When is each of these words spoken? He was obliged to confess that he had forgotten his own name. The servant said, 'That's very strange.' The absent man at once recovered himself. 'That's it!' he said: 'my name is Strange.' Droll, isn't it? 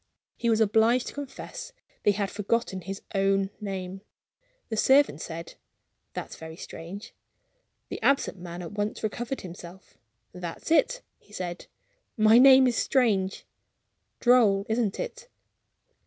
He 0.35 0.49
was 0.49 0.59
obliged 0.59 1.05
to 1.09 1.13
confess 1.13 1.73
that 2.01 2.09
he 2.09 2.17
had 2.17 2.31
forgotten 2.31 2.81
his 2.81 3.03
own 3.13 3.51
name. 3.59 4.01
The 4.69 4.75
servant 4.75 5.21
said, 5.21 5.53
'That's 6.13 6.37
very 6.37 6.55
strange.' 6.55 7.13
The 7.89 8.01
absent 8.01 8.39
man 8.39 8.63
at 8.63 8.71
once 8.71 9.03
recovered 9.03 9.41
himself. 9.41 9.99
'That's 10.33 10.71
it!' 10.71 11.03
he 11.19 11.31
said: 11.31 11.67
'my 12.17 12.39
name 12.39 12.65
is 12.65 12.77
Strange.' 12.77 13.45
Droll, 14.19 14.65
isn't 14.69 14.99
it? 14.99 15.27